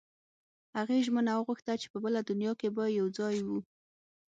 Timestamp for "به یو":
2.75-3.07